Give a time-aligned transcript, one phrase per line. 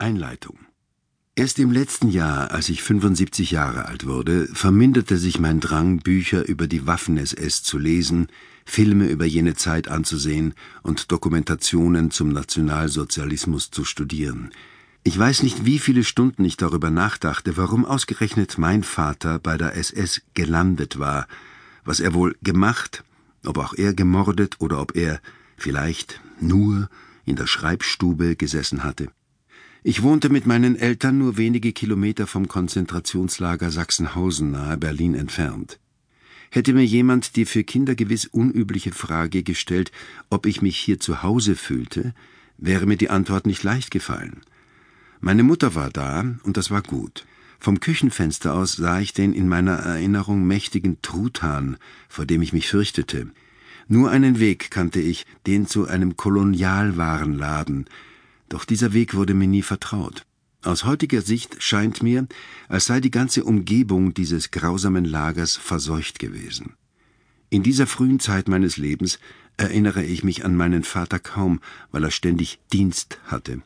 [0.00, 0.58] Einleitung
[1.36, 6.46] Erst im letzten Jahr, als ich 75 Jahre alt wurde, verminderte sich mein Drang, Bücher
[6.46, 8.28] über die Waffen-SS zu lesen,
[8.66, 14.50] Filme über jene Zeit anzusehen und Dokumentationen zum Nationalsozialismus zu studieren.
[15.02, 19.76] Ich weiß nicht, wie viele Stunden ich darüber nachdachte, warum ausgerechnet mein Vater bei der
[19.76, 21.26] SS gelandet war,
[21.84, 23.02] was er wohl gemacht,
[23.46, 25.20] ob auch er gemordet oder ob er
[25.56, 26.90] vielleicht nur
[27.24, 29.08] in der Schreibstube gesessen hatte.
[29.82, 35.80] Ich wohnte mit meinen Eltern nur wenige Kilometer vom Konzentrationslager Sachsenhausen nahe Berlin entfernt.
[36.50, 39.90] Hätte mir jemand die für Kinder gewiss unübliche Frage gestellt,
[40.28, 42.12] ob ich mich hier zu Hause fühlte,
[42.58, 44.42] wäre mir die Antwort nicht leicht gefallen.
[45.20, 47.24] Meine Mutter war da, und das war gut.
[47.58, 52.68] Vom Küchenfenster aus sah ich den in meiner Erinnerung mächtigen Truthahn, vor dem ich mich
[52.68, 53.30] fürchtete.
[53.88, 57.86] Nur einen Weg kannte ich, den zu einem Kolonialwarenladen,
[58.50, 60.26] doch dieser Weg wurde mir nie vertraut.
[60.62, 62.26] Aus heutiger Sicht scheint mir,
[62.68, 66.74] als sei die ganze Umgebung dieses grausamen Lagers verseucht gewesen.
[67.48, 69.18] In dieser frühen Zeit meines Lebens
[69.56, 73.62] erinnere ich mich an meinen Vater kaum, weil er ständig Dienst hatte.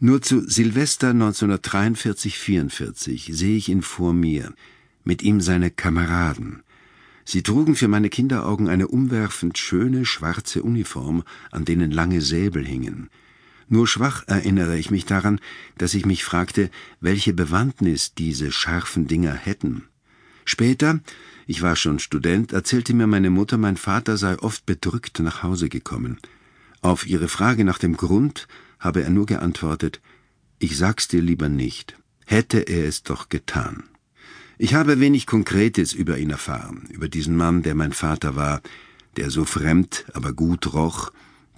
[0.00, 4.52] Nur zu Silvester 1943-44 sehe ich ihn vor mir,
[5.04, 6.64] mit ihm seine Kameraden.
[7.24, 13.08] Sie trugen für meine Kinderaugen eine umwerfend schöne schwarze Uniform, an denen lange Säbel hingen.
[13.72, 15.40] Nur schwach erinnere ich mich daran,
[15.78, 16.70] dass ich mich fragte,
[17.00, 19.84] welche Bewandtnis diese scharfen Dinger hätten.
[20.44, 21.00] Später,
[21.46, 25.70] ich war schon Student, erzählte mir meine Mutter, mein Vater sei oft bedrückt nach Hause
[25.70, 26.18] gekommen.
[26.82, 28.46] Auf ihre Frage nach dem Grund
[28.78, 30.02] habe er nur geantwortet,
[30.58, 33.84] ich sag's dir lieber nicht, hätte er es doch getan.
[34.58, 38.60] Ich habe wenig Konkretes über ihn erfahren, über diesen Mann, der mein Vater war,
[39.16, 41.10] der so fremd, aber gut roch,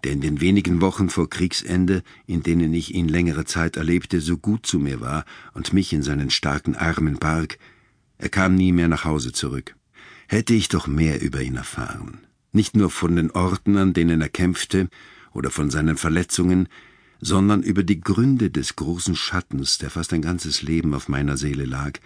[0.04, 4.36] der in den wenigen Wochen vor Kriegsende, in denen ich ihn längere Zeit erlebte, so
[4.36, 5.24] gut zu mir war
[5.54, 7.58] und mich in seinen starken Armen barg,
[8.18, 9.74] er kam nie mehr nach Hause zurück.
[10.28, 12.18] Hätte ich doch mehr über ihn erfahren.
[12.52, 14.88] Nicht nur von den Orten, an denen er kämpfte,
[15.32, 16.68] oder von seinen Verletzungen,
[17.20, 21.64] sondern über die Gründe des großen Schattens, der fast ein ganzes Leben auf meiner Seele
[21.64, 21.98] lag,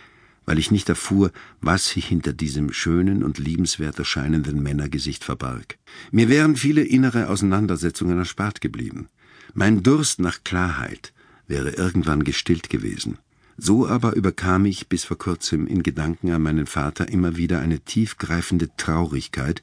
[0.49, 5.77] weil ich nicht erfuhr, was sich hinter diesem schönen und liebenswert erscheinenden Männergesicht verbarg.
[6.11, 9.09] Mir wären viele innere Auseinandersetzungen erspart geblieben.
[9.53, 11.13] Mein Durst nach Klarheit
[11.49, 13.19] wäre irgendwann gestillt gewesen.
[13.59, 17.81] So aber überkam ich bis vor kurzem in Gedanken an meinen Vater immer wieder eine
[17.81, 19.61] tiefgreifende Traurigkeit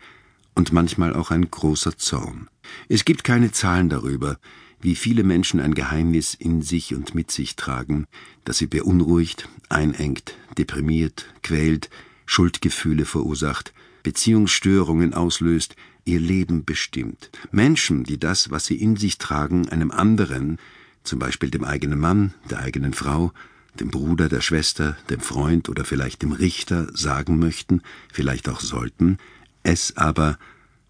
[0.53, 2.47] und manchmal auch ein großer Zorn.
[2.89, 4.37] Es gibt keine Zahlen darüber,
[4.85, 8.05] wie viele Menschen ein Geheimnis in sich und mit sich tragen,
[8.43, 11.89] das sie beunruhigt, einengt, deprimiert, quält,
[12.27, 15.75] Schuldgefühle verursacht, Beziehungsstörungen auslöst,
[16.05, 17.31] ihr Leben bestimmt.
[17.51, 20.59] Menschen, die das, was sie in sich tragen, einem anderen,
[21.03, 23.33] zum Beispiel dem eigenen Mann, der eigenen Frau,
[23.79, 27.81] dem Bruder, der Schwester, dem Freund oder vielleicht dem Richter sagen möchten,
[28.13, 29.17] vielleicht auch sollten,
[29.63, 30.37] es aber,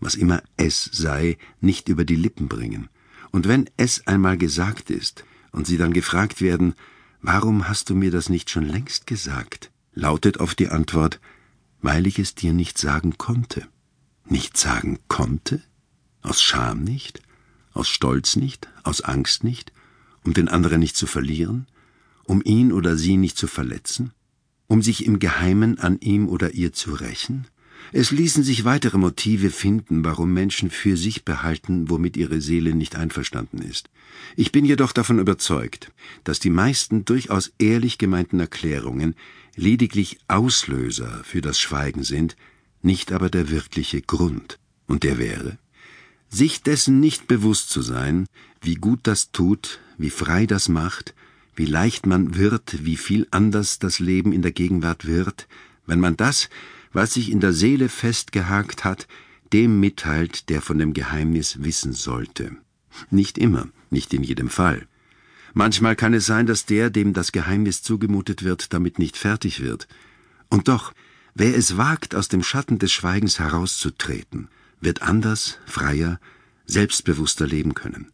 [0.02, 2.90] was immer es sei, nicht über die Lippen bringen.
[3.36, 6.74] Und wenn es einmal gesagt ist und sie dann gefragt werden,
[7.22, 11.20] warum hast du mir das nicht schon längst gesagt, lautet oft die Antwort,
[11.82, 13.68] weil ich es dir nicht sagen konnte.
[14.24, 15.62] Nicht sagen konnte?
[16.22, 17.22] Aus Scham nicht?
[17.74, 18.70] Aus Stolz nicht?
[18.84, 19.74] Aus Angst nicht?
[20.24, 21.68] Um den anderen nicht zu verlieren?
[22.24, 24.14] Um ihn oder sie nicht zu verletzen?
[24.68, 27.48] Um sich im Geheimen an ihm oder ihr zu rächen?
[27.92, 32.96] Es ließen sich weitere Motive finden, warum Menschen für sich behalten, womit ihre Seele nicht
[32.96, 33.90] einverstanden ist.
[34.36, 35.92] Ich bin jedoch davon überzeugt,
[36.24, 39.16] dass die meisten durchaus ehrlich gemeinten Erklärungen
[39.56, 42.36] lediglich Auslöser für das Schweigen sind,
[42.82, 44.60] nicht aber der wirkliche Grund.
[44.88, 45.58] Und der wäre,
[46.30, 48.28] sich dessen nicht bewusst zu sein,
[48.62, 51.14] wie gut das tut, wie frei das macht,
[51.56, 55.48] wie leicht man wird, wie viel anders das Leben in der Gegenwart wird,
[55.86, 56.50] wenn man das,
[56.96, 59.08] was sich in der Seele festgehakt hat,
[59.52, 62.56] dem mitteilt, der von dem Geheimnis wissen sollte.
[63.10, 64.88] Nicht immer, nicht in jedem Fall.
[65.54, 69.90] Manchmal kann es sein, dass der, dem das Geheimnis zugemutet wird, damit nicht fertig wird.
[70.50, 70.94] Und doch,
[71.34, 74.48] wer es wagt, aus dem Schatten des Schweigens herauszutreten,
[74.80, 76.20] wird anders, freier,
[76.66, 78.14] selbstbewusster leben können.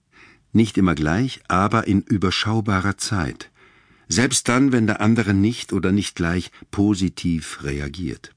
[0.53, 3.51] Nicht immer gleich, aber in überschaubarer Zeit.
[4.07, 8.33] Selbst dann, wenn der andere nicht oder nicht gleich positiv reagiert.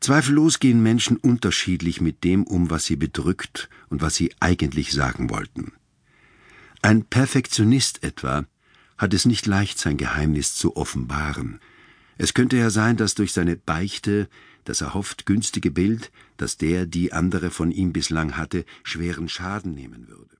[0.00, 5.30] Zweifellos gehen Menschen unterschiedlich mit dem um, was sie bedrückt und was sie eigentlich sagen
[5.30, 5.72] wollten.
[6.82, 8.44] Ein Perfektionist etwa
[8.96, 11.60] hat es nicht leicht, sein Geheimnis zu offenbaren.
[12.16, 14.28] Es könnte ja sein, dass durch seine Beichte
[14.64, 20.08] das erhofft günstige Bild, das der die andere von ihm bislang hatte, schweren Schaden nehmen
[20.08, 20.37] würde.